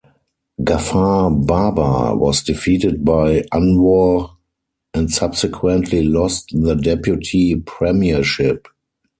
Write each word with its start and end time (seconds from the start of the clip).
Ghafar 0.59 1.29
Baba 1.45 2.15
was 2.17 2.41
defeated 2.41 3.05
by 3.05 3.41
Anwar 3.53 4.35
and 4.95 5.11
subsequently 5.11 6.01
lost 6.01 6.49
the 6.59 6.73
deputy 6.73 7.53
premiership. 7.57 8.67